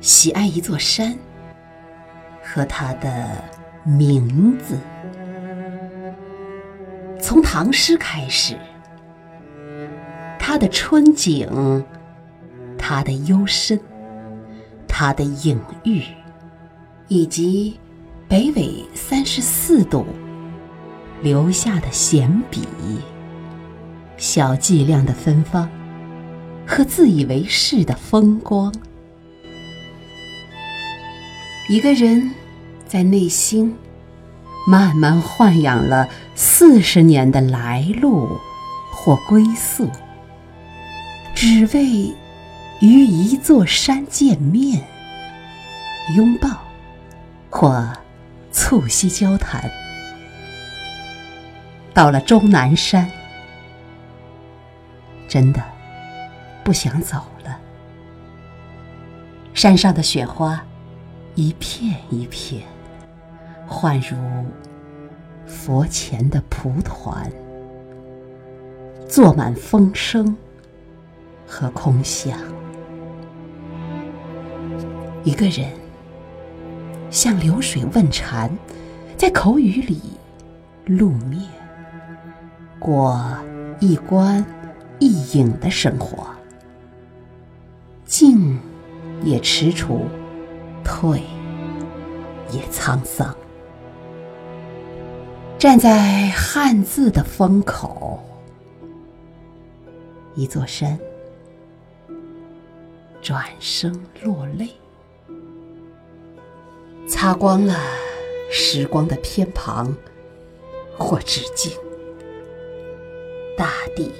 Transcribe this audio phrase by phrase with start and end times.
[0.00, 1.16] 喜爱一座山
[2.42, 3.44] 和它的
[3.84, 4.78] 名字。
[7.20, 8.56] 从唐诗开始，
[10.38, 11.84] 它的春景，
[12.78, 13.78] 它的幽深，
[14.86, 16.02] 它的隐喻，
[17.08, 17.78] 以及
[18.28, 20.06] 北纬三十四度
[21.22, 22.62] 留下的闲笔，
[24.16, 25.68] 小伎俩的芬芳
[26.66, 28.72] 和自以为是的风光。
[31.68, 32.34] 一个人
[32.86, 33.76] 在内心
[34.66, 38.38] 慢慢豢养了四十年的来路
[38.90, 39.90] 或归宿，
[41.34, 42.10] 只为
[42.80, 44.82] 与一座山见面、
[46.16, 46.48] 拥抱
[47.50, 47.86] 或
[48.50, 49.70] 促膝交谈。
[51.92, 53.10] 到了终南山，
[55.28, 55.62] 真的
[56.64, 57.58] 不想走了。
[59.52, 60.64] 山上的雪花。
[61.38, 62.64] 一片一片，
[63.64, 64.16] 幻如
[65.46, 67.30] 佛前的蒲团，
[69.08, 70.36] 坐满风声
[71.46, 72.40] 和空想。
[75.22, 75.70] 一个人
[77.08, 78.50] 像流水问禅，
[79.16, 80.00] 在口语里
[80.86, 81.40] 露面，
[82.80, 83.16] 过
[83.78, 84.44] 一观
[84.98, 86.26] 一影的生活，
[88.04, 88.58] 静
[89.22, 90.00] 也踟蹰。
[91.00, 91.22] 退
[92.50, 93.32] 也沧桑，
[95.56, 98.20] 站在汉字的风口，
[100.34, 100.98] 一座山，
[103.22, 103.92] 转身
[104.24, 104.70] 落泪，
[107.06, 107.76] 擦光了
[108.50, 109.94] 时光的偏旁
[110.98, 111.70] 或致敬，
[113.56, 114.10] 大地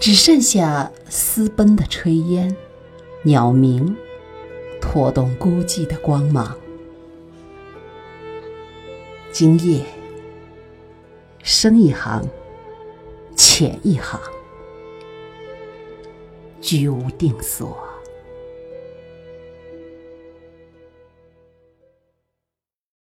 [0.00, 2.56] 只剩下私奔的炊烟，
[3.22, 3.94] 鸟鸣。
[4.86, 6.56] 破动孤寂的光芒。
[9.32, 9.84] 今夜，
[11.42, 12.24] 深一行，
[13.34, 14.18] 浅一行，
[16.60, 17.85] 居无定所。